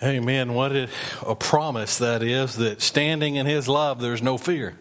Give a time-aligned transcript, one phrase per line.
[0.00, 0.54] Amen.
[0.54, 4.78] What a promise that is that standing in His love, there's no fear.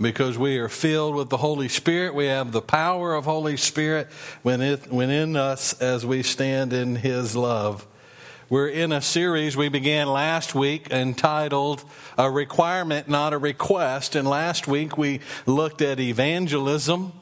[0.00, 2.14] Because we are filled with the Holy Spirit.
[2.14, 4.08] We have the power of Holy Spirit
[4.44, 7.88] within us as we stand in His love.
[8.48, 11.82] We're in a series we began last week entitled
[12.16, 14.14] A Requirement, Not a Request.
[14.14, 17.12] And last week we looked at evangelism.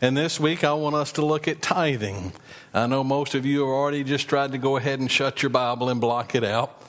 [0.00, 2.32] And this week I want us to look at tithing.
[2.74, 5.48] I know most of you have already just tried to go ahead and shut your
[5.48, 6.82] Bible and block it out.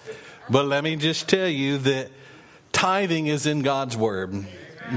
[0.49, 2.09] But let me just tell you that
[2.73, 4.45] tithing is in God's Word.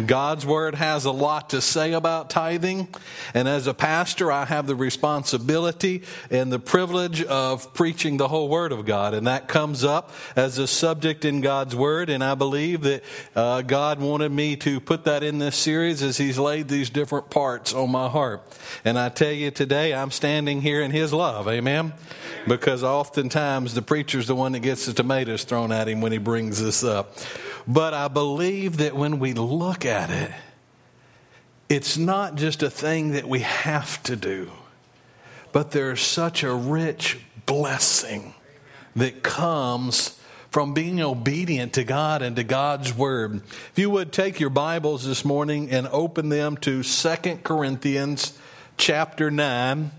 [0.07, 2.89] God's Word has a lot to say about tithing.
[3.35, 8.49] And as a pastor, I have the responsibility and the privilege of preaching the whole
[8.49, 9.15] Word of God.
[9.15, 12.09] And that comes up as a subject in God's Word.
[12.09, 13.03] And I believe that
[13.35, 17.31] uh, God wanted me to put that in this series as He's laid these different
[17.31, 18.43] parts on my heart.
[18.85, 21.49] And I tell you today, I'm standing here in His love.
[21.49, 21.95] Amen
[22.47, 26.19] because oftentimes the preacher's the one that gets the tomatoes thrown at him when he
[26.19, 27.15] brings this up.
[27.67, 30.31] But I believe that when we look at it,
[31.69, 34.51] it's not just a thing that we have to do,
[35.53, 38.35] but there's such a rich blessing
[38.97, 40.19] that comes
[40.51, 43.37] from being obedient to God and to God's word.
[43.71, 48.37] If you would take your Bibles this morning and open them to Second Corinthians
[48.77, 49.93] chapter 9.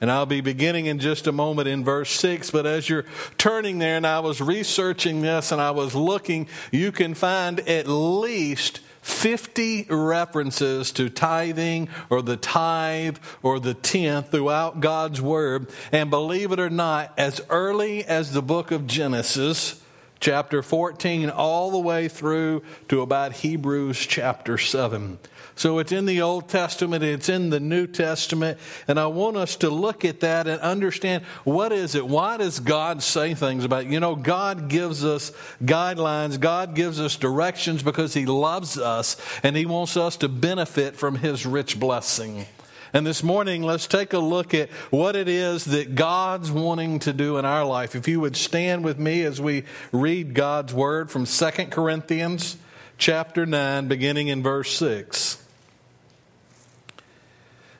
[0.00, 2.50] And I'll be beginning in just a moment in verse 6.
[2.50, 3.06] But as you're
[3.38, 7.86] turning there, and I was researching this and I was looking, you can find at
[7.86, 15.68] least 50 references to tithing or the tithe or the tenth throughout God's Word.
[15.90, 19.82] And believe it or not, as early as the book of Genesis,
[20.20, 25.18] chapter 14, all the way through to about Hebrews chapter 7.
[25.62, 29.54] So it's in the Old Testament, it's in the New Testament, and I want us
[29.58, 32.04] to look at that and understand what is it?
[32.04, 33.92] Why does God say things about it?
[33.92, 35.30] You know, God gives us
[35.62, 40.96] guidelines, God gives us directions because He loves us and He wants us to benefit
[40.96, 42.46] from His rich blessing.
[42.92, 47.12] And this morning, let's take a look at what it is that God's wanting to
[47.12, 47.94] do in our life.
[47.94, 49.62] If you would stand with me as we
[49.92, 52.56] read God's word from 2 Corinthians
[52.98, 55.38] chapter 9, beginning in verse 6.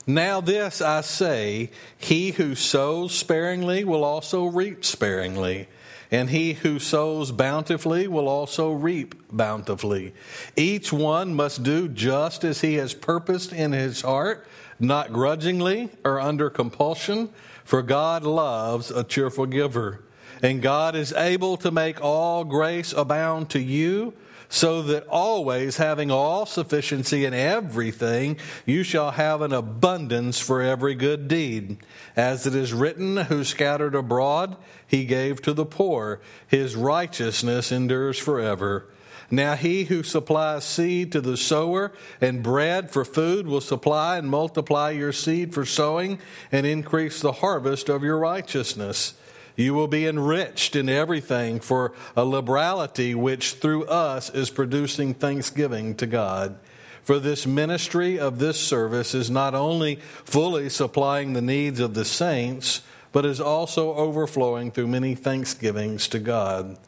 [0.06, 5.68] Now, this I say he who sows sparingly will also reap sparingly,
[6.10, 10.12] and he who sows bountifully will also reap bountifully.
[10.56, 14.46] Each one must do just as he has purposed in his heart,
[14.80, 17.30] not grudgingly or under compulsion,
[17.64, 20.02] for God loves a cheerful giver.
[20.42, 24.12] And God is able to make all grace abound to you
[24.52, 28.36] so that always having all sufficiency in everything,
[28.66, 31.78] you shall have an abundance for every good deed.
[32.14, 36.20] As it is written, who scattered abroad, he gave to the poor.
[36.46, 38.90] His righteousness endures forever.
[39.30, 41.90] Now he who supplies seed to the sower
[42.20, 46.18] and bread for food will supply and multiply your seed for sowing
[46.52, 49.14] and increase the harvest of your righteousness.
[49.56, 55.94] You will be enriched in everything for a liberality which through us is producing thanksgiving
[55.96, 56.58] to God.
[57.02, 62.04] For this ministry of this service is not only fully supplying the needs of the
[62.04, 66.78] saints, but is also overflowing through many thanksgivings to God.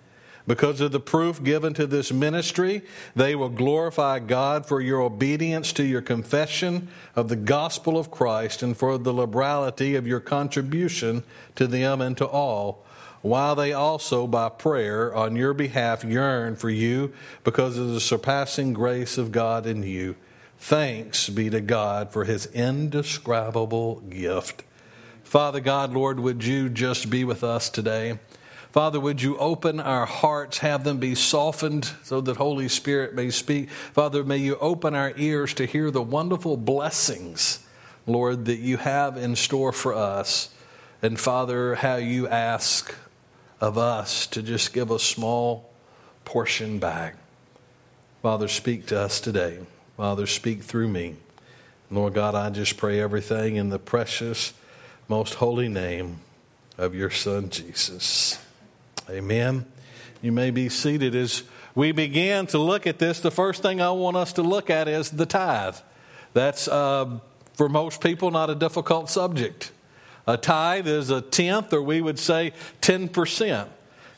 [0.46, 2.82] Because of the proof given to this ministry,
[3.16, 8.62] they will glorify God for your obedience to your confession of the gospel of Christ
[8.62, 11.22] and for the liberality of your contribution
[11.54, 12.84] to them and to all,
[13.22, 18.74] while they also, by prayer on your behalf, yearn for you because of the surpassing
[18.74, 20.14] grace of God in you.
[20.58, 24.62] Thanks be to God for his indescribable gift.
[25.22, 28.18] Father God, Lord, would you just be with us today?
[28.74, 33.30] Father, would you open our hearts, have them be softened so that Holy Spirit may
[33.30, 33.70] speak?
[33.70, 37.64] Father, may you open our ears to hear the wonderful blessings,
[38.04, 40.52] Lord, that you have in store for us.
[41.02, 42.92] And Father, how you ask
[43.60, 45.70] of us to just give a small
[46.24, 47.14] portion back.
[48.22, 49.60] Father, speak to us today.
[49.96, 51.14] Father, speak through me.
[51.92, 54.52] Lord God, I just pray everything in the precious,
[55.06, 56.18] most holy name
[56.76, 58.43] of your Son, Jesus.
[59.10, 59.66] Amen.
[60.22, 61.42] You may be seated as
[61.74, 63.20] we begin to look at this.
[63.20, 65.76] The first thing I want us to look at is the tithe.
[66.32, 67.18] That's, uh,
[67.52, 69.72] for most people, not a difficult subject.
[70.26, 73.68] A tithe is a tenth, or we would say 10%.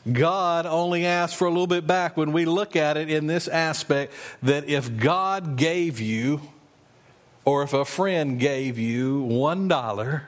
[0.09, 3.49] God only asks for a little bit back when we look at it in this
[3.49, 6.39] aspect that if God gave you,
[7.43, 10.27] or if a friend gave you one dollar,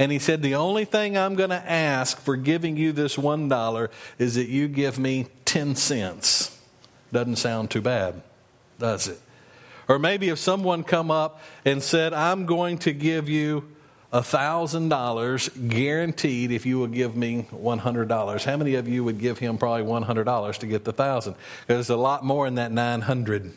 [0.00, 3.88] And he said, The only thing I'm going to ask for giving you this $1
[4.18, 6.58] is that you give me 10 cents.
[7.12, 8.22] Doesn't sound too bad,
[8.78, 9.20] does it?
[9.88, 13.68] Or maybe if someone come up and said, I'm going to give you
[14.14, 18.44] $1,000 guaranteed if you will give me $100.
[18.44, 21.34] How many of you would give him probably $100 to get the 1000
[21.66, 23.52] There's a lot more in that 900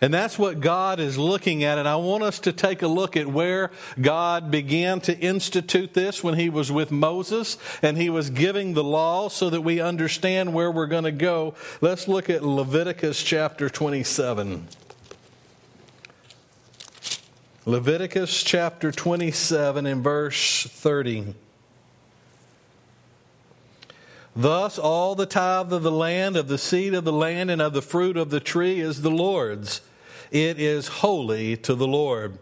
[0.00, 1.76] and that's what God is looking at.
[1.76, 3.70] And I want us to take a look at where
[4.00, 8.84] God began to institute this when he was with Moses and he was giving the
[8.84, 11.54] law so that we understand where we're going to go.
[11.82, 14.68] Let's look at Leviticus chapter 27.
[17.66, 21.34] Leviticus chapter 27 and verse 30.
[24.34, 27.74] Thus, all the tithe of the land, of the seed of the land, and of
[27.74, 29.82] the fruit of the tree is the Lord's.
[30.30, 32.38] It is holy to the Lord.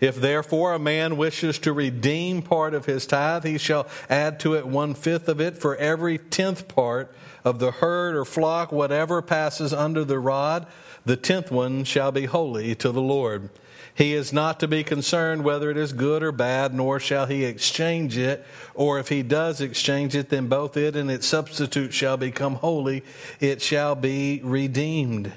[0.00, 4.54] If therefore a man wishes to redeem part of his tithe, he shall add to
[4.54, 9.22] it one fifth of it for every tenth part of the herd or flock, whatever
[9.22, 10.66] passes under the rod.
[11.04, 13.50] The tenth one shall be holy to the Lord.
[13.94, 17.44] He is not to be concerned whether it is good or bad, nor shall he
[17.44, 18.44] exchange it.
[18.74, 23.04] Or if he does exchange it, then both it and its substitute shall become holy.
[23.38, 25.32] It shall be redeemed.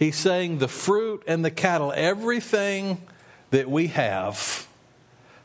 [0.00, 3.02] He's saying the fruit and the cattle, everything
[3.50, 4.66] that we have.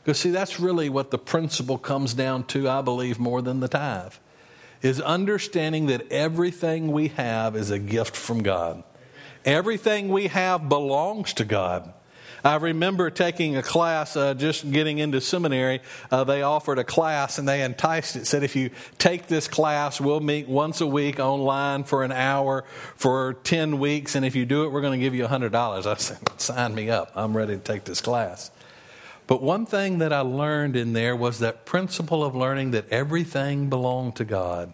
[0.02, 3.68] Because, see, that's really what the principle comes down to, I believe, more than the
[3.68, 4.14] tithe,
[4.80, 8.82] is understanding that everything we have is a gift from God.
[9.44, 11.92] Everything we have belongs to God.
[12.46, 15.80] I remember taking a class, uh, just getting into seminary.
[16.12, 18.24] Uh, they offered a class and they enticed it.
[18.24, 22.62] Said, if you take this class, we'll meet once a week online for an hour
[22.94, 24.14] for 10 weeks.
[24.14, 25.86] And if you do it, we're going to give you $100.
[25.86, 27.10] I said, sign me up.
[27.16, 28.52] I'm ready to take this class.
[29.26, 33.68] But one thing that I learned in there was that principle of learning that everything
[33.68, 34.72] belonged to God.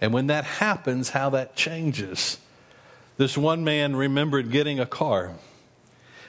[0.00, 2.38] And when that happens, how that changes.
[3.18, 5.34] This one man remembered getting a car.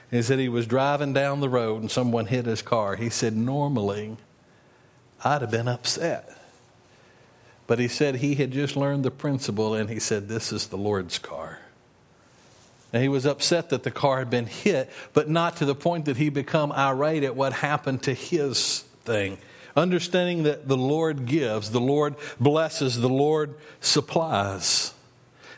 [0.09, 2.95] He said he was driving down the road and someone hit his car.
[2.95, 4.17] He said, Normally,
[5.23, 6.29] I'd have been upset.
[7.65, 10.77] But he said he had just learned the principle and he said, This is the
[10.77, 11.59] Lord's car.
[12.93, 16.05] And he was upset that the car had been hit, but not to the point
[16.05, 19.37] that he become irate at what happened to his thing.
[19.75, 24.93] Understanding that the Lord gives, the Lord blesses, the Lord supplies.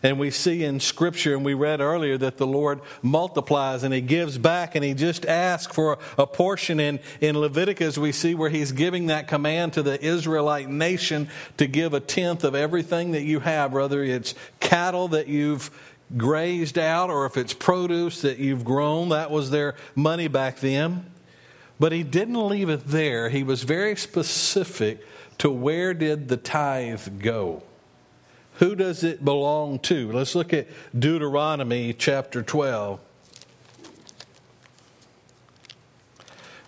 [0.01, 4.01] And we see in Scripture, and we read earlier, that the Lord multiplies and He
[4.01, 6.79] gives back, and He just asks for a portion.
[6.79, 11.67] In, in Leviticus, we see where He's giving that command to the Israelite nation to
[11.67, 15.69] give a tenth of everything that you have, whether it's cattle that you've
[16.15, 19.09] grazed out or if it's produce that you've grown.
[19.09, 21.05] That was their money back then.
[21.77, 25.05] But He didn't leave it there, He was very specific
[25.39, 27.63] to where did the tithe go.
[28.59, 30.11] Who does it belong to?
[30.11, 30.67] Let's look at
[30.97, 32.99] Deuteronomy chapter 12.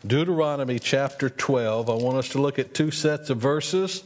[0.07, 1.89] Deuteronomy chapter 12.
[1.89, 4.05] I want us to look at two sets of verses.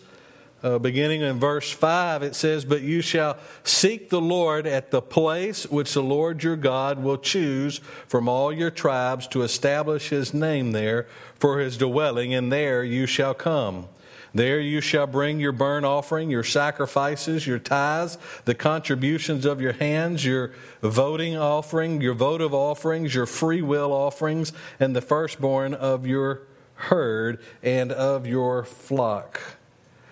[0.64, 5.02] Uh, beginning in verse 5, it says, But you shall seek the Lord at the
[5.02, 7.78] place which the Lord your God will choose
[8.08, 13.06] from all your tribes to establish his name there for his dwelling, and there you
[13.06, 13.90] shall come.
[14.36, 19.72] There you shall bring your burnt offering, your sacrifices, your tithes, the contributions of your
[19.72, 20.52] hands, your
[20.82, 26.42] voting offering, your votive offerings, your free will offerings, and the firstborn of your
[26.74, 29.40] herd and of your flock.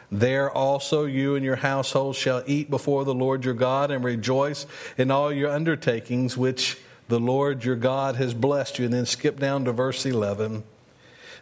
[0.10, 4.66] There also you and your household shall eat before the Lord your God and rejoice
[4.98, 6.78] in all your undertakings which
[7.10, 8.86] the Lord your God has blessed you.
[8.86, 10.64] And then skip down to verse 11.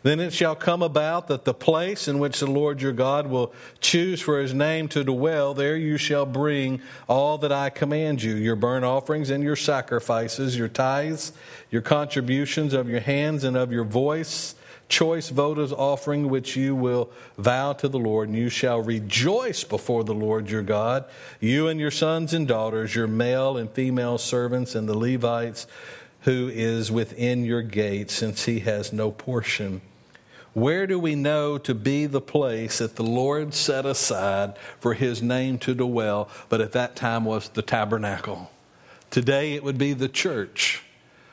[0.03, 3.53] Then it shall come about that the place in which the Lord your God will
[3.81, 8.34] choose for his name to dwell, there you shall bring all that I command you
[8.34, 11.34] your burnt offerings and your sacrifices, your tithes,
[11.70, 14.55] your contributions of your hands and of your voice,
[14.89, 20.03] choice votives offering which you will vow to the Lord, and you shall rejoice before
[20.03, 21.05] the Lord your God,
[21.39, 25.67] you and your sons and daughters, your male and female servants, and the Levites
[26.22, 29.81] who is within your gates, since he has no portion
[30.53, 35.22] where do we know to be the place that the Lord set aside for his
[35.22, 38.51] name to dwell, but at that time was the tabernacle?
[39.10, 40.84] Today it would be the church.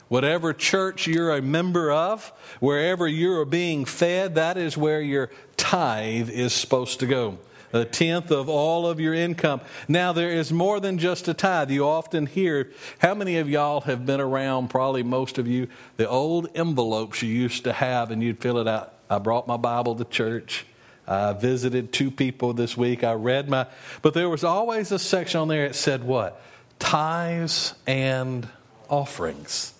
[0.06, 2.28] Whatever church you're a member of,
[2.60, 7.38] wherever you're being fed, that is where your tithe is supposed to go.
[7.72, 9.60] A tenth of all of your income.
[9.86, 11.70] Now, there is more than just a tithe.
[11.70, 12.70] You often hear,
[13.00, 17.28] how many of y'all have been around, probably most of you, the old envelopes you
[17.28, 20.66] used to have and you'd fill it out I brought my Bible to church.
[21.06, 23.02] I visited two people this week.
[23.02, 23.66] I read my,
[24.02, 26.40] but there was always a section on there that said what?
[26.78, 28.46] Tithes and
[28.90, 29.72] offerings.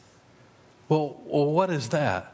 [0.89, 2.33] Well, well what is that?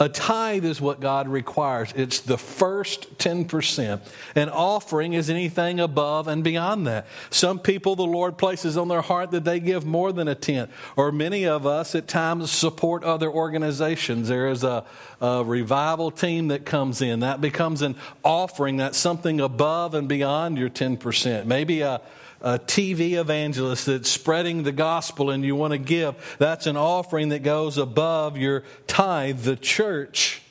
[0.00, 1.92] A tithe is what God requires.
[1.96, 4.00] It's the first 10%.
[4.36, 7.06] An offering is anything above and beyond that.
[7.30, 10.70] Some people, the Lord places on their heart that they give more than a tenth.
[10.96, 14.28] Or many of us at times support other organizations.
[14.28, 14.84] There is a,
[15.20, 17.20] a revival team that comes in.
[17.20, 18.76] That becomes an offering.
[18.76, 21.44] That's something above and beyond your 10%.
[21.44, 22.00] Maybe a
[22.40, 27.30] a TV evangelist that's spreading the gospel and you want to give, that's an offering
[27.30, 29.40] that goes above your tithe.
[29.40, 30.42] The church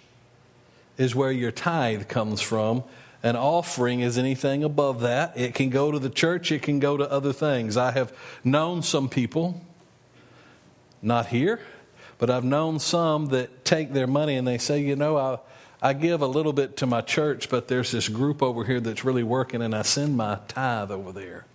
[0.98, 2.84] is where your tithe comes from.
[3.24, 5.38] An offering is anything above that.
[5.38, 7.78] It can go to the church, it can go to other things.
[7.78, 9.62] I have known some people,
[11.02, 11.60] not here,
[12.20, 15.40] but I've known some that take their money and they say, you know, I,
[15.82, 19.06] I give a little bit to my church, but there's this group over here that's
[19.06, 21.46] really working, and I send my tithe over there.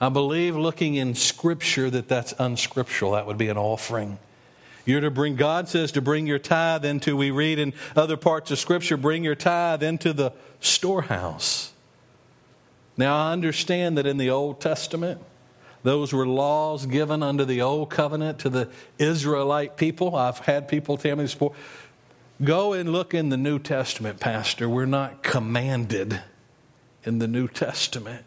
[0.00, 3.12] I believe looking in Scripture that that's unscriptural.
[3.12, 4.18] That would be an offering.
[4.86, 8.50] You're to bring, God says to bring your tithe into, we read in other parts
[8.50, 11.72] of Scripture, bring your tithe into the storehouse.
[12.96, 15.20] Now, I understand that in the Old Testament,
[15.82, 20.16] those were laws given under the Old Covenant to the Israelite people.
[20.16, 21.54] I've had people tell me this before.
[22.42, 24.66] Go and look in the New Testament, Pastor.
[24.66, 26.22] We're not commanded
[27.04, 28.24] in the New Testament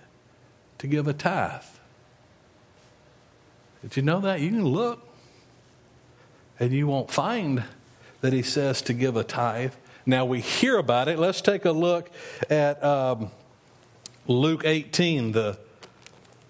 [0.83, 1.61] to give a tithe.
[3.83, 4.41] Did you know that?
[4.41, 5.07] You can look
[6.59, 7.63] and you won't find
[8.19, 9.71] that he says to give a tithe.
[10.05, 11.17] Now we hear about it.
[11.17, 12.11] Let's take a look
[12.49, 13.31] at um,
[14.27, 15.31] Luke 18.
[15.31, 15.57] The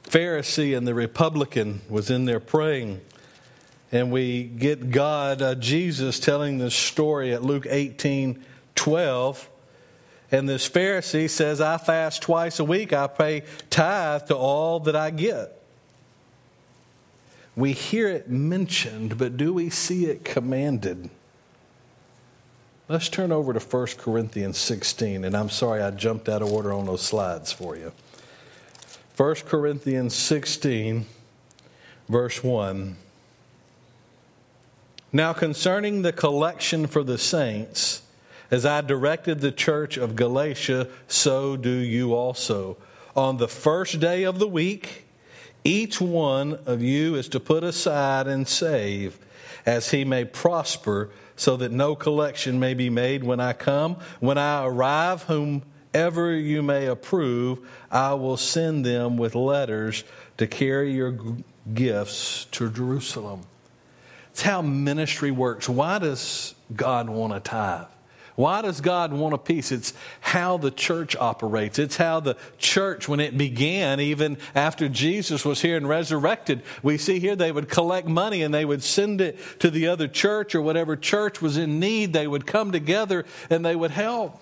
[0.05, 3.01] Pharisee and the Republican was in there praying.
[3.91, 9.49] And we get God, uh, Jesus, telling this story at Luke 18 12.
[10.31, 14.95] And this Pharisee says, I fast twice a week, I pay tithe to all that
[14.95, 15.59] I get.
[17.55, 21.09] We hear it mentioned, but do we see it commanded?
[22.89, 26.73] Let's turn over to 1 Corinthians 16, and I'm sorry I jumped out of order
[26.73, 27.91] on those slides for you.
[29.15, 31.05] 1 Corinthians 16,
[32.09, 32.97] verse 1.
[35.11, 38.02] Now, concerning the collection for the saints,
[38.53, 42.77] as I directed the church of Galatia, so do you also.
[43.15, 45.05] On the first day of the week,
[45.63, 49.17] each one of you is to put aside and save
[49.65, 53.97] as he may prosper, so that no collection may be made when I come.
[54.19, 60.03] When I arrive, whomever you may approve, I will send them with letters
[60.37, 61.17] to carry your
[61.73, 63.45] gifts to Jerusalem.
[64.29, 65.67] It's how ministry works.
[65.67, 67.87] Why does God want a tithe?
[68.35, 69.71] Why does God want a piece?
[69.71, 71.77] It's how the church operates.
[71.77, 76.97] It's how the church, when it began, even after Jesus was here and resurrected, we
[76.97, 80.55] see here they would collect money and they would send it to the other church
[80.55, 82.13] or whatever church was in need.
[82.13, 84.41] They would come together and they would help.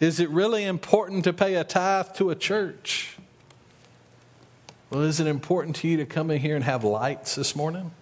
[0.00, 3.16] Is it really important to pay a tithe to a church?
[4.90, 7.92] Well, is it important to you to come in here and have lights this morning?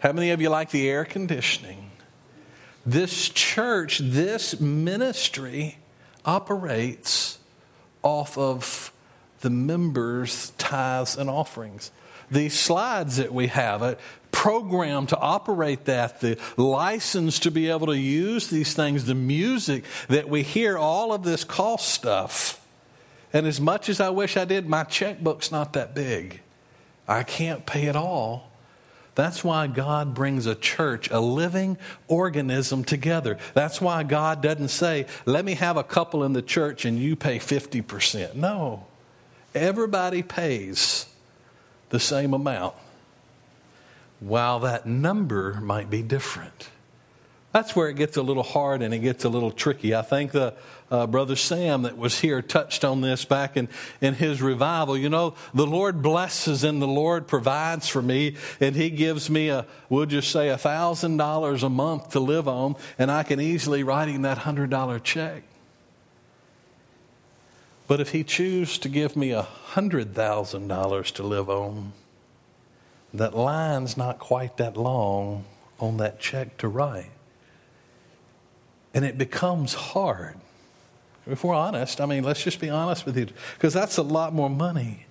[0.00, 1.83] How many of you like the air conditioning?
[2.86, 5.78] This church, this ministry
[6.24, 7.38] operates
[8.02, 8.92] off of
[9.40, 11.90] the members' tithes and offerings.
[12.30, 13.96] These slides that we have, a
[14.32, 19.84] program to operate that, the license to be able to use these things, the music
[20.08, 22.60] that we hear, all of this cost stuff.
[23.32, 26.40] And as much as I wish I did, my checkbook's not that big.
[27.06, 28.50] I can't pay it all.
[29.14, 31.78] That's why God brings a church, a living
[32.08, 33.38] organism together.
[33.54, 37.14] That's why God doesn't say, let me have a couple in the church and you
[37.14, 38.34] pay 50%.
[38.34, 38.86] No.
[39.54, 41.06] Everybody pays
[41.90, 42.74] the same amount,
[44.18, 46.70] while that number might be different.
[47.54, 49.94] That's where it gets a little hard and it gets a little tricky.
[49.94, 50.54] I think the
[50.90, 53.68] uh, brother Sam that was here touched on this back in,
[54.00, 54.98] in his revival.
[54.98, 59.50] You know, the Lord blesses and the Lord provides for me, and He gives me
[59.50, 63.40] a, we'll just say, a thousand dollars a month to live on, and I can
[63.40, 65.44] easily write him that hundred dollar check.
[67.86, 71.92] But if He chooses to give me a hundred thousand dollars to live on,
[73.12, 75.44] that line's not quite that long
[75.78, 77.12] on that check to write.
[78.94, 80.36] And it becomes hard.
[81.26, 84.32] If we're honest, I mean, let's just be honest with you, because that's a lot
[84.32, 85.06] more money.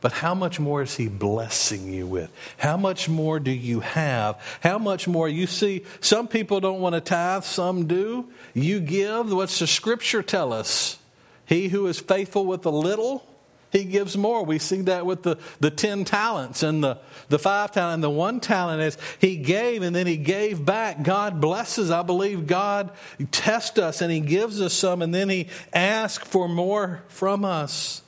[0.00, 2.30] but how much more is He blessing you with?
[2.58, 4.40] How much more do you have?
[4.62, 5.28] How much more?
[5.28, 8.28] You see, some people don't want to tithe, some do.
[8.54, 9.32] You give.
[9.32, 10.98] What's the scripture tell us?
[11.44, 13.26] He who is faithful with a little,
[13.70, 14.44] he gives more.
[14.44, 16.98] We see that with the, the 10 talents and the,
[17.28, 21.02] the five talent and the one talent as he gave and then he gave back.
[21.02, 21.90] God blesses.
[21.90, 22.90] I believe God
[23.30, 28.02] tests us and he gives us some and then he asks for more from us.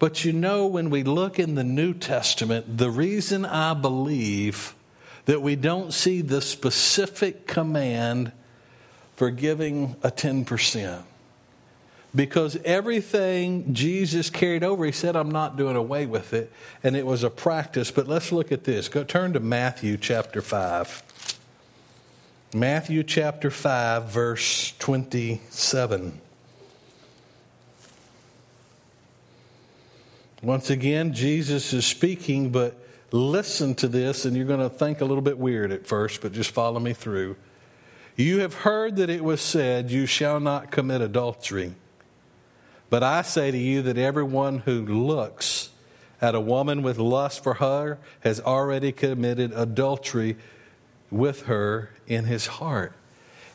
[0.00, 4.74] But you know, when we look in the New Testament, the reason I believe
[5.26, 8.32] that we don't see the specific command
[9.14, 11.04] for giving a 10%
[12.14, 16.52] because everything Jesus carried over, he said, I'm not doing away with it.
[16.82, 17.90] And it was a practice.
[17.90, 18.88] But let's look at this.
[18.88, 21.02] Go turn to Matthew chapter 5.
[22.54, 26.20] Matthew chapter 5, verse 27.
[30.40, 32.76] Once again, Jesus is speaking, but
[33.10, 36.32] listen to this, and you're going to think a little bit weird at first, but
[36.32, 37.34] just follow me through.
[38.14, 41.74] You have heard that it was said, You shall not commit adultery.
[42.94, 45.70] But I say to you that everyone who looks
[46.22, 50.36] at a woman with lust for her has already committed adultery
[51.10, 52.92] with her in his heart.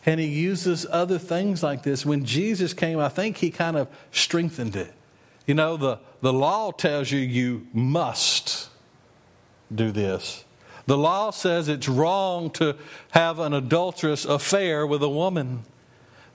[0.05, 2.05] And he uses other things like this.
[2.05, 4.93] When Jesus came, I think he kind of strengthened it.
[5.47, 8.67] You know, the, the law tells you you must
[9.73, 10.43] do this.
[10.85, 12.75] The law says it's wrong to
[13.11, 15.63] have an adulterous affair with a woman.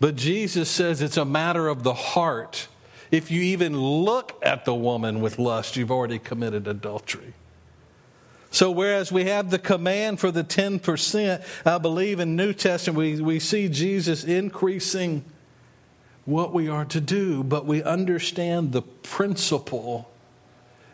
[0.00, 2.68] But Jesus says it's a matter of the heart.
[3.14, 7.32] If you even look at the woman with lust, you've already committed adultery.
[8.50, 13.20] So, whereas we have the command for the 10%, I believe in New Testament we,
[13.20, 15.24] we see Jesus increasing
[16.24, 20.10] what we are to do, but we understand the principle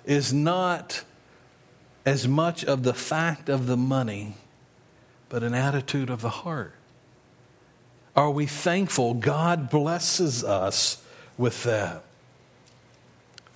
[0.05, 1.05] is not
[2.05, 4.35] as much of the fact of the money,
[5.31, 6.75] but an attitude of the heart.
[8.15, 9.15] Are we thankful?
[9.15, 11.03] God blesses us
[11.39, 12.03] with that.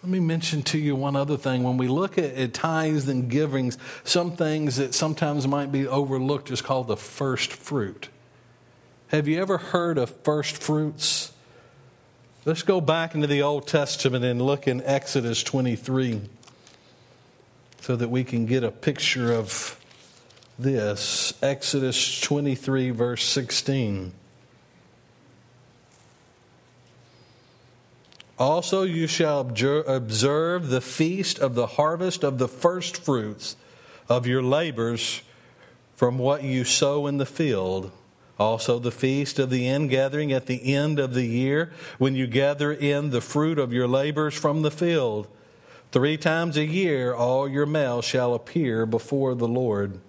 [0.04, 1.62] Let me mention to you one other thing.
[1.62, 6.50] When we look at, at tithes and givings, some things that sometimes might be overlooked
[6.50, 8.10] is called the first fruit.
[9.08, 11.32] Have you ever heard of first fruits?
[12.44, 16.20] Let's go back into the Old Testament and look in Exodus 23
[17.80, 19.80] so that we can get a picture of
[20.58, 21.32] this.
[21.42, 24.12] Exodus 23, verse 16.
[28.38, 33.56] Also, you shall observe the feast of the harvest of the first fruits
[34.08, 35.22] of your labors
[35.94, 37.92] from what you sow in the field.
[38.38, 42.72] Also, the feast of the ingathering at the end of the year, when you gather
[42.72, 45.28] in the fruit of your labors from the field.
[45.92, 50.00] Three times a year, all your males shall appear before the Lord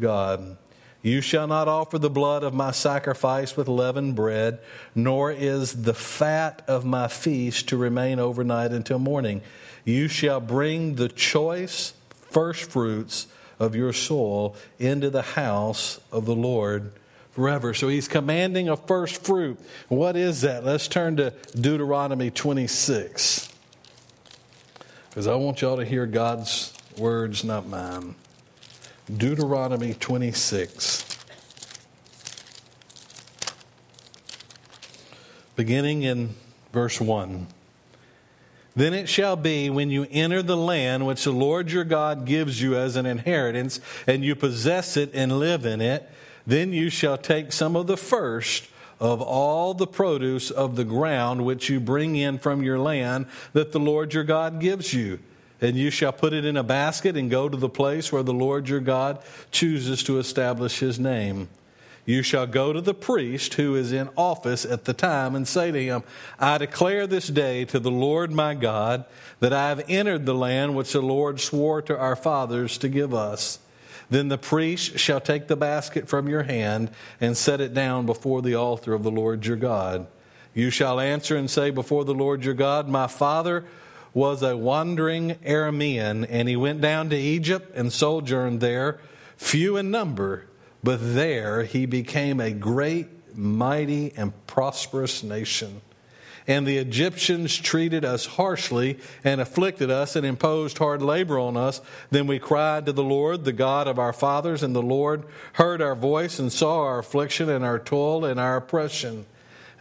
[0.00, 0.56] God.
[1.02, 4.60] You shall not offer the blood of my sacrifice with leavened bread,
[4.94, 9.42] nor is the fat of my feast to remain overnight until morning.
[9.84, 11.92] You shall bring the choice
[12.30, 13.26] first fruits
[13.58, 16.92] of your soil into the house of the Lord
[17.32, 17.74] forever.
[17.74, 19.58] So he's commanding a first fruit.
[19.88, 20.64] What is that?
[20.64, 23.48] Let's turn to Deuteronomy 26.
[25.08, 28.14] Because I want y'all to hear God's words, not mine.
[29.16, 31.04] Deuteronomy 26.
[35.54, 36.34] Beginning in
[36.72, 37.46] verse 1.
[38.74, 42.62] Then it shall be when you enter the land which the Lord your God gives
[42.62, 46.08] you as an inheritance, and you possess it and live in it,
[46.46, 51.44] then you shall take some of the first of all the produce of the ground
[51.44, 55.18] which you bring in from your land that the Lord your God gives you
[55.62, 58.34] and you shall put it in a basket and go to the place where the
[58.34, 59.22] Lord your God
[59.52, 61.48] chooses to establish his name.
[62.04, 65.70] You shall go to the priest who is in office at the time and say
[65.70, 66.02] to him,
[66.36, 69.04] I declare this day to the Lord my God
[69.38, 73.14] that I have entered the land which the Lord swore to our fathers to give
[73.14, 73.60] us.
[74.10, 78.42] Then the priest shall take the basket from your hand and set it down before
[78.42, 80.08] the altar of the Lord your God.
[80.54, 83.64] You shall answer and say before the Lord your God, My father
[84.14, 88.98] was a wandering Aramean, and he went down to Egypt and sojourned there,
[89.36, 90.46] few in number,
[90.82, 95.80] but there he became a great, mighty, and prosperous nation.
[96.46, 101.80] And the Egyptians treated us harshly and afflicted us and imposed hard labor on us.
[102.10, 105.80] Then we cried to the Lord, the God of our fathers, and the Lord heard
[105.80, 109.24] our voice and saw our affliction and our toil and our oppression.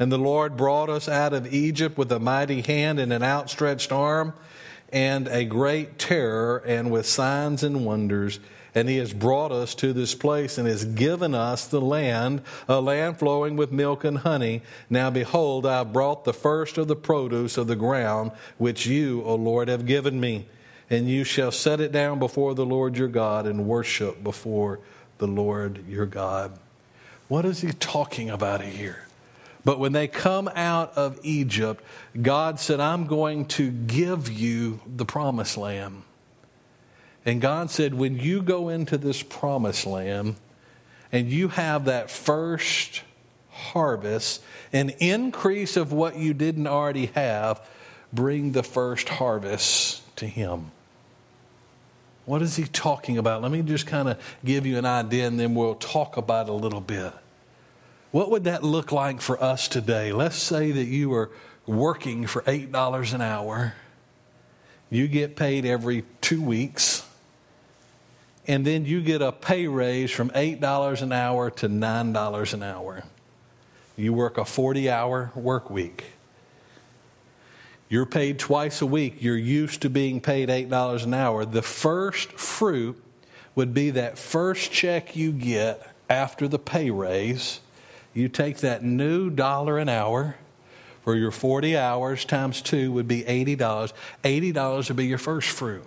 [0.02, 3.92] And the Lord brought us out of Egypt with a mighty hand and an outstretched
[3.92, 4.34] arm.
[4.92, 8.40] and a great terror, and with signs and wonders.
[8.74, 12.80] And he has brought us to this place and has given us the land, a
[12.80, 14.62] land flowing with milk and honey.
[14.90, 19.24] Now behold, I have brought the first of the produce of the ground, which you,
[19.24, 20.46] O Lord, have given me.
[20.90, 24.80] And you shall set it down before the Lord your God and worship before
[25.18, 26.58] the Lord your God.
[27.28, 29.08] What is he talking about here?
[29.64, 31.84] But when they come out of Egypt,
[32.20, 36.04] God said, I'm going to give you the promised land.
[37.26, 40.38] And God said, when you go into this promised land
[41.12, 43.04] and you have that first
[43.50, 44.42] harvest,
[44.74, 47.62] an increase of what you didn't already have,
[48.12, 50.72] bring the first harvest to Him.
[52.26, 53.44] What is He talking about?
[53.44, 56.52] Let me just kind of give you an idea and then we'll talk about it
[56.52, 57.14] a little bit.
[58.12, 60.12] What would that look like for us today?
[60.12, 61.32] Let's say that you are
[61.66, 63.74] working for $8 an hour.
[64.90, 67.08] You get paid every two weeks.
[68.48, 73.04] And then you get a pay raise from $8 an hour to $9 an hour.
[73.96, 76.06] You work a 40 hour work week.
[77.88, 79.22] You're paid twice a week.
[79.22, 81.46] You're used to being paid $8 an hour.
[81.46, 83.02] The first fruit
[83.54, 87.60] would be that first check you get after the pay raise
[88.14, 90.36] you take that new dollar an hour
[91.04, 93.94] for your 40 hours times two would be $80.
[94.24, 95.84] $80 would be your first fruit.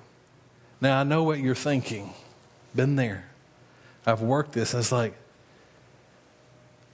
[0.80, 2.12] Now, I know what you're thinking.
[2.74, 3.26] Been there.
[4.06, 4.74] I've worked this.
[4.74, 5.14] it's like,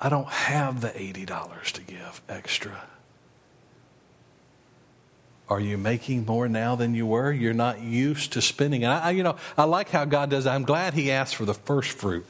[0.01, 2.83] I don't have the $80 to give extra.
[5.49, 7.33] Are you making more now than you were?
[7.33, 8.85] You're not used to spending.
[8.85, 10.47] And I, you know, I like how God does.
[10.47, 12.25] I'm glad He asked for the first fruit.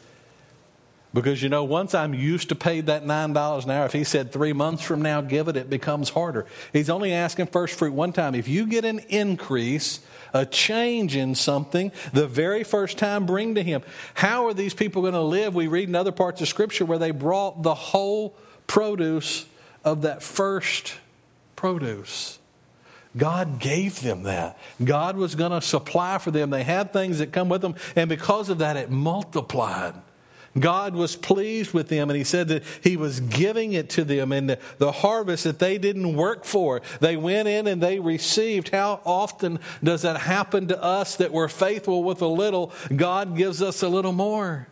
[1.12, 4.30] Because you know, once I'm used to pay that $9 an hour, if he said
[4.30, 6.46] three months from now, give it, it becomes harder.
[6.72, 8.36] He's only asking first fruit one time.
[8.36, 10.00] If you get an increase,
[10.32, 13.82] a change in something, the very first time, bring to him.
[14.14, 15.54] How are these people going to live?
[15.54, 18.36] We read in other parts of Scripture where they brought the whole
[18.68, 19.46] produce
[19.84, 20.94] of that first
[21.56, 22.38] produce.
[23.16, 24.56] God gave them that.
[24.82, 26.50] God was going to supply for them.
[26.50, 29.94] They had things that come with them, and because of that, it multiplied.
[30.58, 34.32] God was pleased with them, and He said that He was giving it to them
[34.32, 36.82] in the, the harvest that they didn't work for.
[36.98, 38.70] They went in and they received.
[38.70, 42.72] How often does that happen to us that we're faithful with a little?
[42.94, 44.66] God gives us a little more.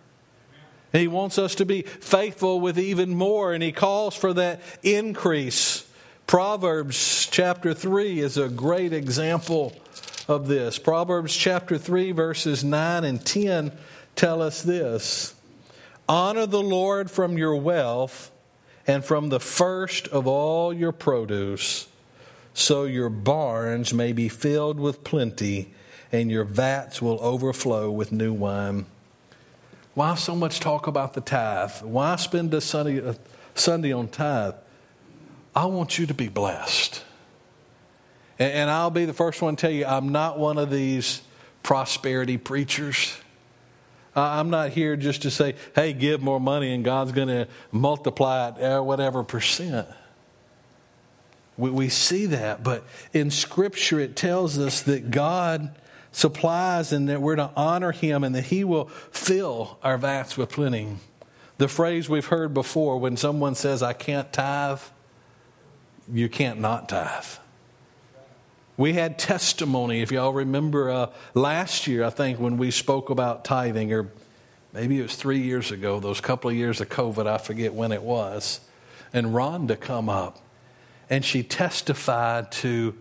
[0.92, 4.60] And he wants us to be faithful with even more, and He calls for that
[4.82, 5.86] increase.
[6.26, 9.76] Proverbs chapter 3 is a great example
[10.28, 10.78] of this.
[10.78, 13.72] Proverbs chapter 3, verses 9 and 10
[14.16, 15.34] tell us this.
[16.09, 18.31] Honor the Lord from your wealth
[18.87, 21.87] and from the first of all your produce,
[22.55, 25.75] so your barns may be filled with plenty
[26.11, 28.87] and your vats will overflow with new wine.
[29.94, 31.83] Why so much talk about the tithe?
[31.83, 33.16] Why spend a Sunday, a
[33.55, 34.55] Sunday on tithe?
[35.55, 37.05] I want you to be blessed.
[38.38, 41.21] And, and I'll be the first one to tell you, I'm not one of these
[41.62, 43.18] prosperity preachers.
[44.20, 48.48] I'm not here just to say, hey, give more money and God's going to multiply
[48.48, 49.88] it at whatever percent.
[51.57, 55.74] We, we see that, but in Scripture it tells us that God
[56.12, 60.50] supplies and that we're to honor Him and that He will fill our vats with
[60.50, 60.96] plenty.
[61.59, 64.81] The phrase we've heard before when someone says, I can't tithe,
[66.12, 67.24] you can't not tithe.
[68.78, 73.44] We had testimony, if y'all remember uh, last year, I think, when we spoke about
[73.44, 74.08] tithing, or
[74.72, 77.90] maybe it was three years ago, those couple of years of COVID, I forget when
[77.90, 78.60] it was.
[79.12, 80.38] And Rhonda come up
[81.10, 82.94] and she testified to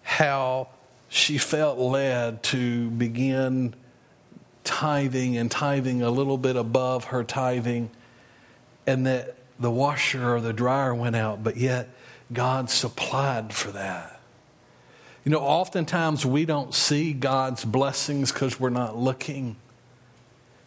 [0.00, 0.68] how
[1.10, 3.74] she felt led to begin
[4.64, 7.90] tithing and tithing a little bit above her tithing,
[8.86, 11.90] and that the washer or the dryer went out, but yet
[12.32, 14.11] God supplied for that.
[15.24, 19.56] You know, oftentimes we don't see God's blessings because we're not looking.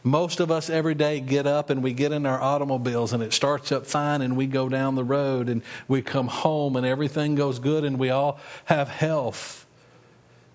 [0.02, 3.34] Most of us every day get up and we get in our automobiles and it
[3.34, 7.36] starts up fine and we go down the road and we come home and everything
[7.36, 9.66] goes good and we all have health.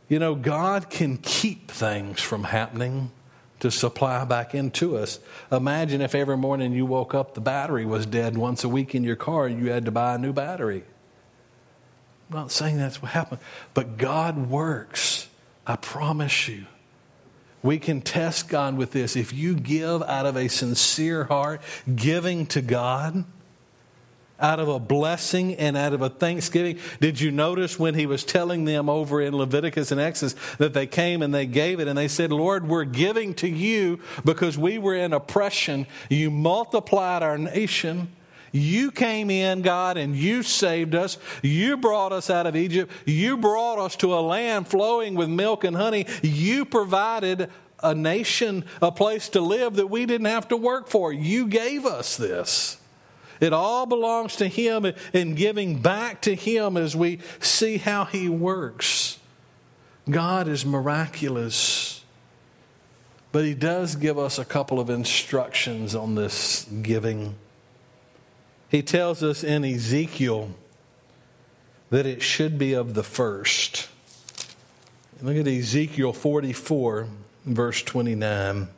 [0.08, 3.10] You know, God can keep things from happening
[3.58, 5.18] to supply back into us.
[5.52, 9.04] Imagine if every morning you woke up, the battery was dead once a week in
[9.04, 10.84] your car you had to buy a new battery.
[12.30, 13.40] I'm not saying that's what happened,
[13.74, 15.28] but God works.
[15.66, 16.66] I promise you.
[17.62, 19.16] We can test God with this.
[19.16, 21.60] If you give out of a sincere heart,
[21.94, 23.24] giving to God,
[24.40, 26.78] out of a blessing and out of a thanksgiving.
[27.00, 30.86] Did you notice when he was telling them over in Leviticus and Exodus that they
[30.86, 34.78] came and they gave it and they said, Lord, we're giving to you because we
[34.78, 35.86] were in oppression.
[36.08, 38.12] You multiplied our nation.
[38.52, 41.18] You came in, God, and you saved us.
[41.42, 42.92] You brought us out of Egypt.
[43.06, 46.06] You brought us to a land flowing with milk and honey.
[46.22, 47.50] You provided
[47.82, 51.12] a nation, a place to live that we didn't have to work for.
[51.12, 52.76] You gave us this.
[53.40, 58.28] It all belongs to Him and giving back to Him as we see how He
[58.28, 59.18] works.
[60.08, 62.04] God is miraculous.
[63.32, 67.36] But He does give us a couple of instructions on this giving.
[68.70, 70.50] He tells us in Ezekiel
[71.90, 73.88] that it should be of the first.
[75.20, 77.08] Look at Ezekiel 44,
[77.44, 78.68] verse 29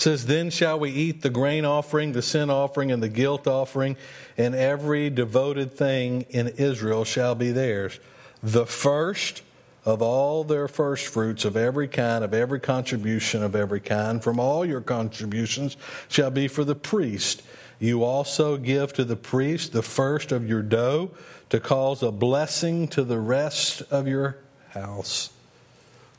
[0.00, 3.96] says, Then shall we eat the grain offering, the sin offering, and the guilt offering,
[4.36, 8.00] and every devoted thing in Israel shall be theirs.
[8.42, 9.42] The first
[9.84, 14.38] of all their first fruits of every kind, of every contribution of every kind, from
[14.38, 15.76] all your contributions
[16.08, 17.42] shall be for the priest.
[17.78, 21.10] You also give to the priest the first of your dough
[21.48, 24.36] to cause a blessing to the rest of your
[24.70, 25.30] house.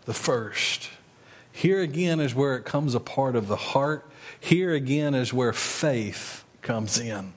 [0.06, 0.89] The first.
[1.52, 4.10] Here again is where it comes a part of the heart.
[4.39, 7.34] Here again is where faith comes in.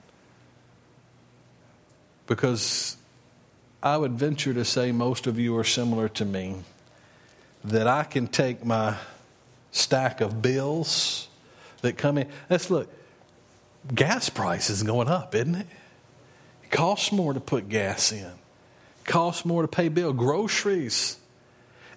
[2.27, 2.97] Because
[3.85, 6.57] I would venture to say most of you are similar to me.
[7.65, 8.97] That I can take my
[9.71, 11.29] stack of bills
[11.83, 12.29] that come in.
[12.49, 12.93] Let's look.
[13.95, 15.67] Gas prices is going up, isn't it?
[16.63, 18.25] It costs more to put gas in.
[18.25, 20.13] It costs more to pay bill.
[20.13, 21.19] Groceries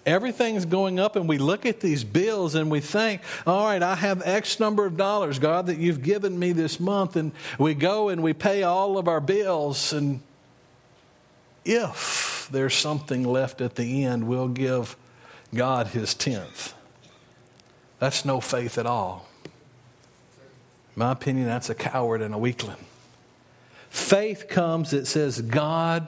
[0.08, 3.94] everything's going up, and we look at these bills and we think, all right, I
[3.94, 7.16] have X number of dollars, God, that you've given me this month.
[7.16, 9.92] And we go and we pay all of our bills.
[9.92, 10.20] And
[11.68, 14.96] if there's something left at the end, we'll give
[15.54, 16.74] God his tenth.
[17.98, 19.28] That's no faith at all.
[19.44, 19.50] In
[20.96, 22.76] my opinion, that's a coward and a weakling.
[23.90, 26.06] Faith comes that says, God,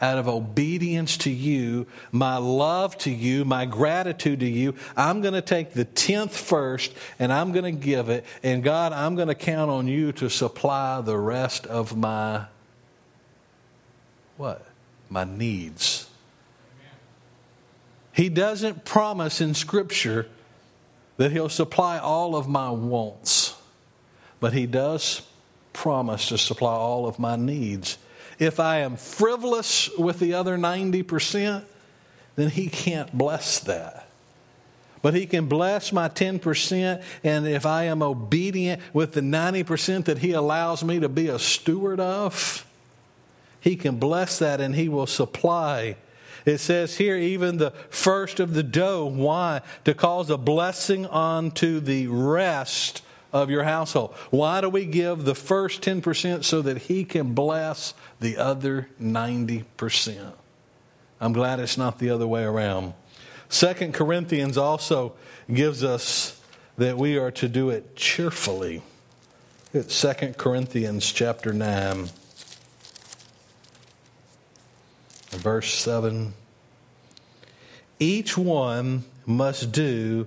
[0.00, 5.34] out of obedience to you, my love to you, my gratitude to you, I'm going
[5.34, 8.24] to take the tenth first and I'm going to give it.
[8.42, 12.46] And God, I'm going to count on you to supply the rest of my
[14.36, 14.66] what?
[15.12, 16.08] My needs.
[18.12, 20.26] He doesn't promise in Scripture
[21.18, 23.54] that He'll supply all of my wants,
[24.40, 25.22] but He does
[25.72, 27.98] promise to supply all of my needs
[28.42, 31.64] if I am frivolous with the other 90%,
[32.34, 34.08] then He can't bless that.
[35.00, 40.18] But He can bless my 10%, and if I am obedient with the 90% that
[40.18, 42.66] He allows me to be a steward of,
[43.62, 45.96] He can bless that and He will supply.
[46.44, 49.06] It says here, even the first of the dough.
[49.06, 49.62] Why?
[49.84, 54.14] To cause a blessing unto the rest of your household.
[54.30, 60.32] Why do we give the first 10% so that He can bless the other 90%?
[61.20, 62.94] I'm glad it's not the other way around.
[63.48, 65.14] Second Corinthians also
[65.52, 66.40] gives us
[66.78, 68.82] that we are to do it cheerfully.
[69.72, 72.08] It's Second Corinthians chapter 9,
[75.32, 76.34] verse 7.
[77.98, 80.26] Each one must do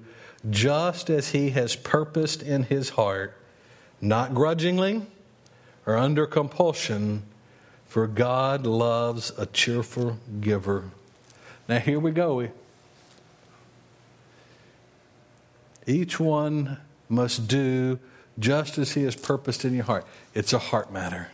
[0.49, 3.37] just as he has purposed in his heart,
[4.01, 5.01] not grudgingly
[5.85, 7.23] or under compulsion,
[7.87, 10.89] for God loves a cheerful giver.
[11.67, 12.47] Now, here we go.
[15.87, 16.77] Each one
[17.09, 17.99] must do
[18.37, 20.05] just as he has purposed in your heart.
[20.33, 21.29] It's a heart matter.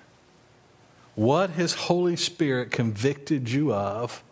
[1.16, 4.24] What has Holy Spirit convicted you of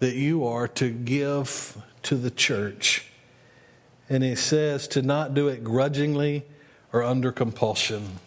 [0.00, 3.06] that you are to give to the church?
[4.08, 6.44] And he says to not do it grudgingly
[6.92, 8.18] or under compulsion.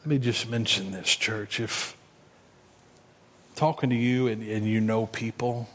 [0.00, 1.58] Let me just mention this, church.
[1.58, 1.96] If
[3.56, 5.68] talking to you and, and you know people,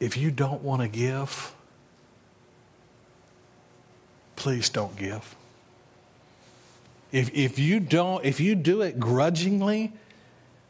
[0.00, 1.54] if you don't want to give,
[4.34, 5.36] please don't give.
[7.12, 9.92] If, if you don't, if you do it grudgingly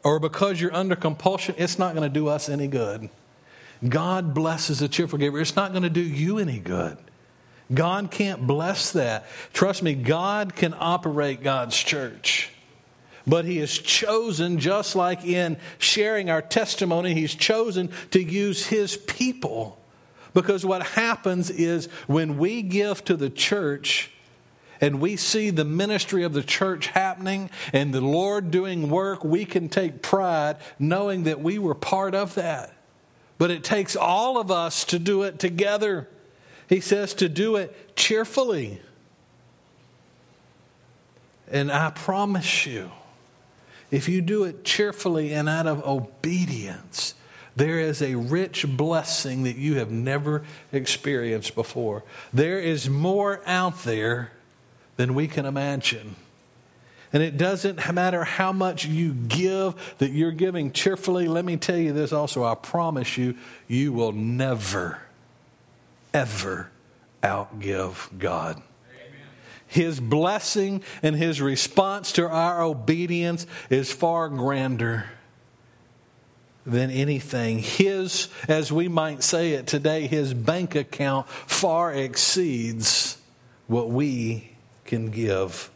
[0.03, 3.09] or because you're under compulsion, it's not going to do us any good.
[3.87, 5.39] God blesses a cheerful giver.
[5.39, 6.97] It's not going to do you any good.
[7.73, 9.25] God can't bless that.
[9.53, 12.49] Trust me, God can operate God's church.
[13.25, 18.97] But He has chosen, just like in sharing our testimony, He's chosen to use His
[18.97, 19.79] people.
[20.33, 24.11] Because what happens is when we give to the church,
[24.83, 29.45] and we see the ministry of the church happening and the Lord doing work, we
[29.45, 32.75] can take pride knowing that we were part of that.
[33.37, 36.09] But it takes all of us to do it together.
[36.67, 38.81] He says to do it cheerfully.
[41.49, 42.91] And I promise you,
[43.89, 47.15] if you do it cheerfully and out of obedience,
[47.55, 50.43] there is a rich blessing that you have never
[50.73, 52.03] experienced before.
[52.33, 54.32] There is more out there
[54.95, 56.15] than we can imagine.
[57.11, 61.27] And it doesn't matter how much you give, that you're giving cheerfully.
[61.27, 62.43] Let me tell you this also.
[62.43, 63.35] I promise you,
[63.67, 64.99] you will never,
[66.11, 66.71] ever
[67.21, 68.61] outgive God.
[69.67, 75.05] His blessing and his response to our obedience is far grander
[76.65, 77.59] than anything.
[77.59, 83.17] His, as we might say it today, his bank account far exceeds
[83.67, 84.52] what we
[84.85, 85.69] can give.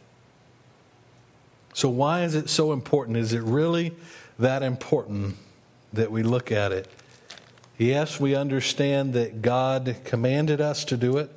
[1.74, 3.16] So, why is it so important?
[3.16, 3.92] Is it really
[4.38, 5.36] that important
[5.92, 6.90] that we look at it?
[7.76, 11.30] Yes, we understand that God commanded us to do it.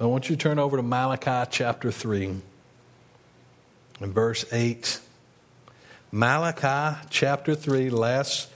[0.00, 2.40] I want you to turn over to Malachi chapter 3
[4.00, 5.00] and verse 8.
[6.10, 8.48] Malachi chapter 3, last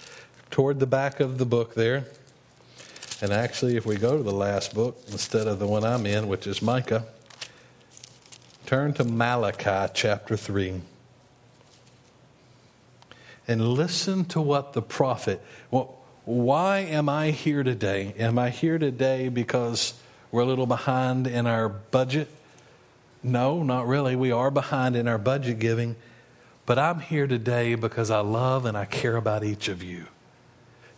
[0.51, 2.07] toward the back of the book there.
[3.21, 6.29] And actually, if we go to the last book instead of the one I'm in,
[6.29, 7.05] which is Micah,
[8.69, 10.83] turn to Malachi chapter 3
[13.49, 15.43] and listen to what the prophet.
[15.71, 18.13] Well, why am I here today?
[18.19, 19.95] Am I here today because
[20.31, 22.29] we're a little behind in our budget?
[23.23, 24.17] No, not really.
[24.17, 25.97] We are behind in our budget giving.
[26.67, 30.09] But I'm here today because I love and I care about each of you.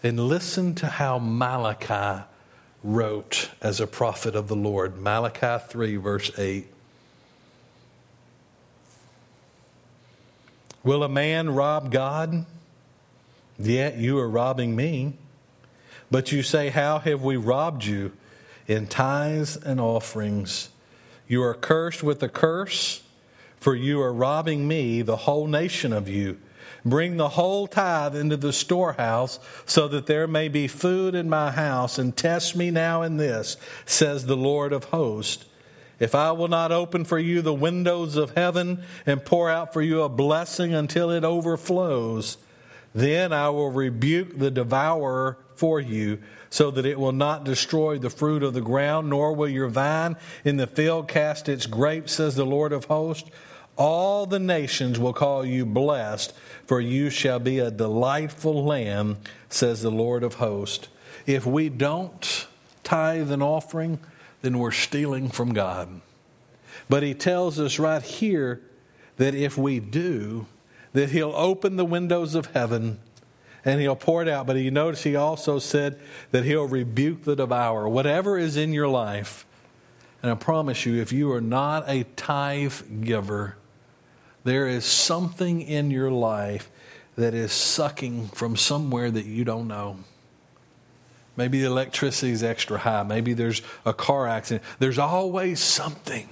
[0.03, 2.25] And listen to how Malachi
[2.83, 4.99] wrote as a prophet of the Lord.
[4.99, 6.67] Malachi 3, verse 8.
[10.83, 12.47] Will a man rob God?
[13.59, 15.15] Yet you are robbing me.
[16.11, 18.13] But you say, How have we robbed you?
[18.71, 20.71] in tithes and offerings.
[21.27, 23.03] You are cursed with a curse,
[23.57, 26.39] for you are robbing me, the whole nation of you.
[26.85, 31.51] Bring the whole tithe into the storehouse, so that there may be food in my
[31.51, 35.45] house, and test me now in this, says the Lord of hosts.
[36.01, 39.83] If I will not open for you the windows of heaven and pour out for
[39.83, 42.39] you a blessing until it overflows,
[42.95, 48.11] then I will rebuke the devourer for you so that it will not destroy the
[48.11, 52.35] fruit of the ground, nor will your vine in the field cast its grapes, says
[52.35, 53.31] the Lord of hosts.
[53.77, 56.35] All the nations will call you blessed,
[56.67, 59.17] for you shall be a delightful land,
[59.49, 60.89] says the Lord of hosts.
[61.27, 62.47] If we don't
[62.83, 64.01] tithe an offering,
[64.43, 66.01] then we're stealing from God.
[66.89, 68.61] But he tells us right here
[69.17, 70.47] that if we do,
[70.93, 73.01] that he'll open the windows of heaven
[73.65, 74.47] and he'll pour it out.
[74.47, 75.99] But you notice he also said
[76.31, 77.89] that he'll rebuke the devourer.
[77.89, 79.47] Whatever is in your life,
[80.23, 83.57] and I promise you, if you are not a tithe giver,
[84.45, 86.71] there is something in your life
[87.17, 89.99] that is sucking from somewhere that you don't know.
[91.41, 93.03] Maybe the electricity is extra high.
[93.03, 94.63] Maybe there's a car accident.
[94.79, 96.29] There's always something.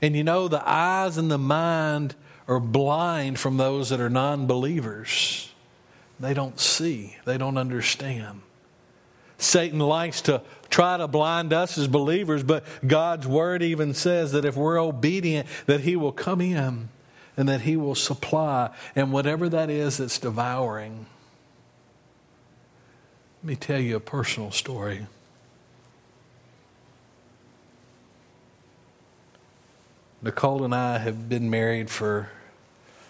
[0.00, 2.14] And you know, the eyes and the mind
[2.46, 5.50] are blind from those that are non believers.
[6.20, 8.42] They don't see, they don't understand.
[9.38, 14.44] Satan likes to try to blind us as believers, but God's word even says that
[14.44, 16.88] if we're obedient, that he will come in
[17.36, 21.06] and that he will supply and whatever that is that's devouring.
[23.42, 25.08] Let me tell you a personal story.
[30.22, 32.30] Nicole and I have been married for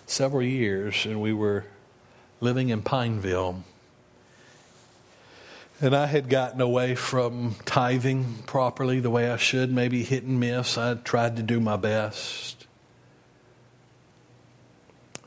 [0.06, 1.66] several years, and we were
[2.40, 3.62] living in Pineville.
[5.82, 10.40] And I had gotten away from tithing properly the way I should, maybe hit and
[10.40, 10.78] miss.
[10.78, 12.66] I tried to do my best.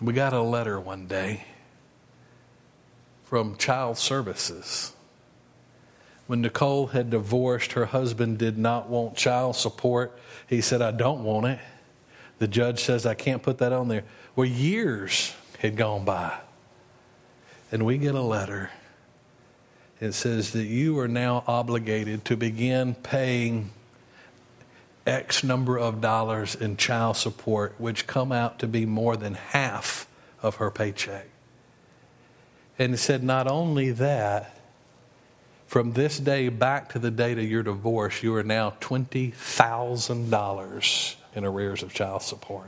[0.01, 1.45] We got a letter one day
[3.25, 4.93] from Child Services.
[6.27, 10.17] When Nicole had divorced, her husband did not want child support.
[10.47, 11.59] He said, I don't want it.
[12.39, 14.03] The judge says, I can't put that on there.
[14.35, 16.37] Well, years had gone by
[17.71, 18.71] and we get a letter.
[19.99, 23.71] It says that you are now obligated to begin paying
[25.05, 30.07] X number of dollars in child support, which come out to be more than half
[30.41, 31.27] of her paycheck.
[32.77, 34.57] And it said, not only that,
[35.67, 41.45] From this day back to the date of your divorce, you are now $20,000 in
[41.45, 42.67] arrears of child support.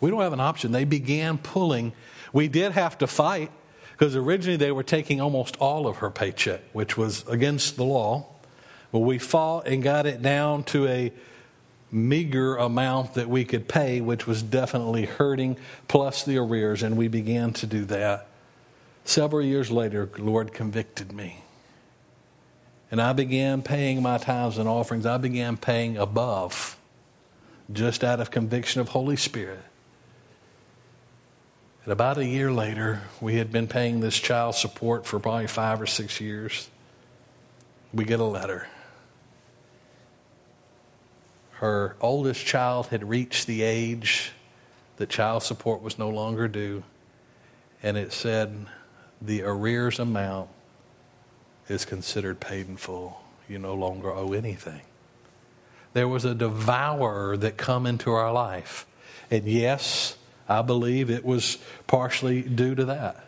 [0.00, 0.72] We don't have an option.
[0.72, 1.92] They began pulling.
[2.32, 3.50] We did have to fight
[3.92, 8.26] because originally they were taking almost all of her paycheck, which was against the law.
[8.90, 11.12] But we fought and got it down to a
[11.92, 15.56] meager amount that we could pay, which was definitely hurting,
[15.86, 18.26] plus the arrears, and we began to do that.
[19.04, 21.43] Several years later, the Lord convicted me.
[22.94, 25.04] And I began paying my tithes and offerings.
[25.04, 26.78] I began paying above,
[27.72, 29.64] just out of conviction of Holy Spirit.
[31.82, 35.80] And about a year later, we had been paying this child support for probably five
[35.80, 36.70] or six years.
[37.92, 38.68] We get a letter.
[41.54, 44.30] Her oldest child had reached the age
[44.98, 46.84] that child support was no longer due,
[47.82, 48.66] and it said
[49.20, 50.48] the arrears amount
[51.68, 53.22] is considered paid in full.
[53.48, 54.82] You no longer owe anything.
[55.92, 58.86] There was a devourer that come into our life.
[59.30, 60.16] And yes,
[60.48, 63.24] I believe it was partially due to that.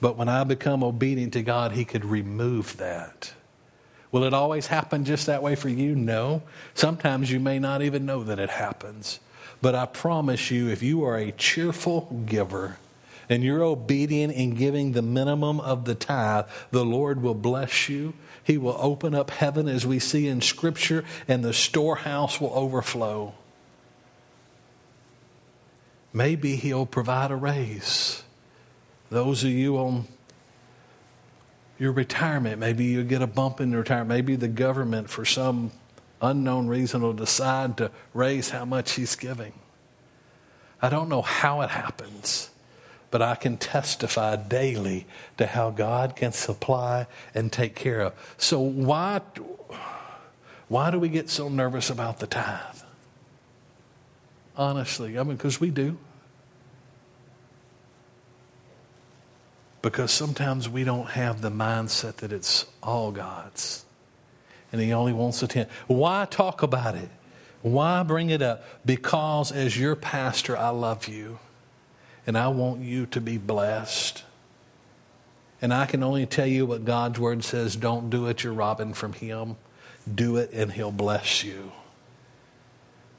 [0.00, 3.32] But when I become obedient to God, He could remove that.
[4.12, 5.94] Will it always happen just that way for you?
[5.94, 6.42] No.
[6.74, 9.20] Sometimes you may not even know that it happens.
[9.60, 12.76] But I promise you, if you are a cheerful giver
[13.28, 18.14] and you're obedient in giving the minimum of the tithe, the Lord will bless you.
[18.42, 23.34] He will open up heaven as we see in Scripture, and the storehouse will overflow.
[26.12, 28.22] Maybe He'll provide a raise.
[29.10, 30.06] Those of you on
[31.78, 34.08] your retirement, maybe you'll get a bump in retirement.
[34.08, 35.72] Maybe the government, for some
[36.22, 39.52] unknown reason, will decide to raise how much He's giving.
[40.80, 42.50] I don't know how it happens,
[43.10, 45.06] but I can testify daily
[45.38, 48.34] to how God can supply and take care of.
[48.36, 49.20] So, why,
[50.68, 52.82] why do we get so nervous about the tithe?
[54.56, 55.98] Honestly, I mean, because we do.
[59.82, 63.86] Because sometimes we don't have the mindset that it's all God's
[64.72, 65.70] and He only wants a tenth.
[65.86, 67.08] Why talk about it?
[67.62, 68.64] Why bring it up?
[68.84, 71.38] Because as your pastor, I love you
[72.26, 74.24] and I want you to be blessed.
[75.62, 78.94] And I can only tell you what God's word says don't do it, you're robbing
[78.94, 79.56] from Him.
[80.12, 81.72] Do it, and He'll bless you.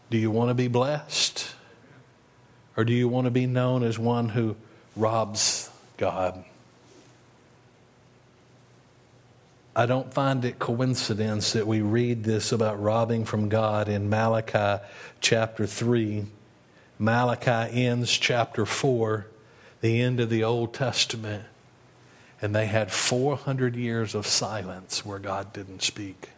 [0.09, 1.53] Do you want to be blessed?
[2.77, 4.55] Or do you want to be known as one who
[4.95, 6.45] robs God?
[9.75, 14.83] I don't find it coincidence that we read this about robbing from God in Malachi
[15.21, 16.25] chapter 3.
[16.99, 19.27] Malachi ends chapter 4,
[19.81, 21.43] the end of the Old Testament,
[22.41, 26.29] and they had 400 years of silence where God didn't speak.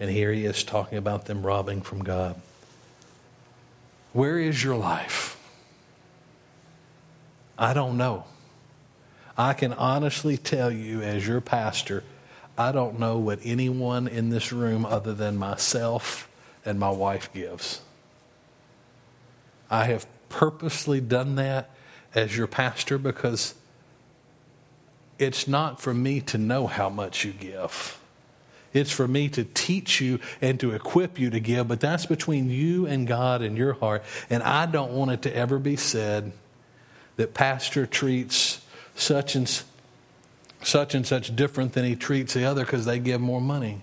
[0.00, 2.40] And here he is talking about them robbing from God.
[4.12, 5.38] Where is your life?
[7.58, 8.24] I don't know.
[9.36, 12.04] I can honestly tell you, as your pastor,
[12.56, 16.28] I don't know what anyone in this room other than myself
[16.64, 17.80] and my wife gives.
[19.72, 21.70] I have purposely done that
[22.14, 23.54] as your pastor because
[25.18, 27.98] it's not for me to know how much you give.
[28.74, 32.50] It's for me to teach you and to equip you to give, but that's between
[32.50, 34.04] you and God and your heart.
[34.28, 36.32] And I don't want it to ever be said
[37.16, 38.60] that pastor treats
[38.94, 39.50] such and
[40.62, 43.80] such and such different than he treats the other because they give more money.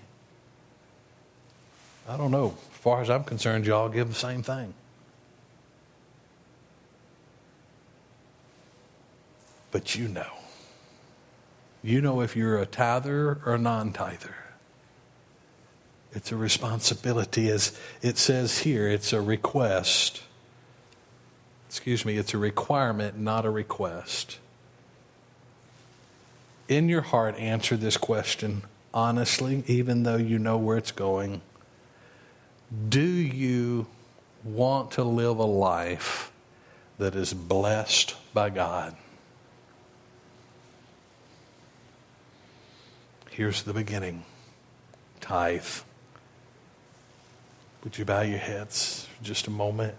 [2.08, 2.56] I don't know.
[2.72, 4.74] As far as I'm concerned, y'all give the same thing.
[9.70, 10.32] But you know.
[11.82, 14.34] You know if you're a tither or a non tither.
[16.12, 20.22] It's a responsibility, as it says here, it's a request.
[21.68, 24.38] Excuse me, it's a requirement, not a request
[26.70, 28.62] in your heart answer this question
[28.94, 31.42] honestly, even though you know where it's going.
[32.88, 33.86] Do you
[34.44, 36.32] want to live a life
[36.98, 38.96] that is blessed by God?
[43.30, 44.24] Here's the beginning
[45.20, 45.64] tithe.
[47.82, 49.94] Would you bow your heads for just a moment?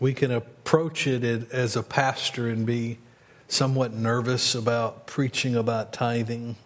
[0.00, 2.98] we can approach it as a pastor and be
[3.46, 6.56] somewhat nervous about preaching about tithing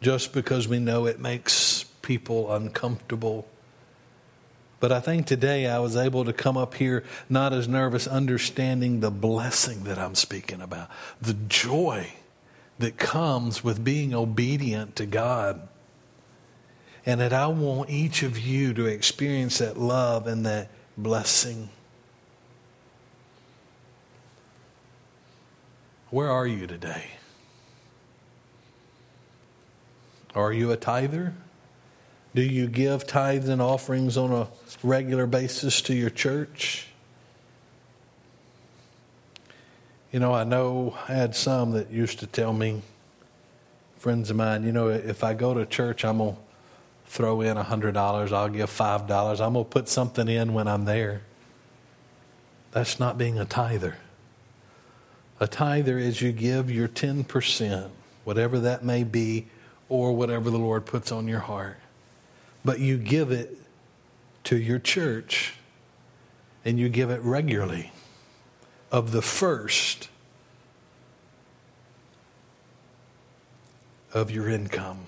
[0.00, 3.46] just because we know it makes people uncomfortable.
[4.80, 9.00] But I think today I was able to come up here not as nervous, understanding
[9.00, 10.88] the blessing that I'm speaking about,
[11.20, 12.14] the joy
[12.78, 15.68] that comes with being obedient to God.
[17.04, 21.68] And that I want each of you to experience that love and that blessing.
[26.10, 27.04] Where are you today?
[30.34, 31.34] Are you a tither?
[32.32, 34.48] Do you give tithes and offerings on a
[34.84, 36.86] regular basis to your church?
[40.12, 42.82] You know, I know I had some that used to tell me,
[43.96, 46.40] friends of mine, you know, if I go to church, I'm going to
[47.06, 51.22] throw in $100, I'll give $5, I'm going to put something in when I'm there.
[52.70, 53.96] That's not being a tither.
[55.40, 57.90] A tither is you give your 10%,
[58.22, 59.48] whatever that may be,
[59.88, 61.79] or whatever the Lord puts on your heart
[62.64, 63.56] but you give it
[64.44, 65.54] to your church
[66.64, 67.92] and you give it regularly
[68.90, 70.08] of the first
[74.12, 75.06] of your income.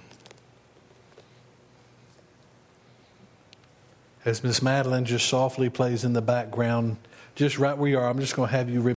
[4.24, 6.96] As Miss Madeline just softly plays in the background,
[7.34, 8.80] just right where you are, I'm just going to have you.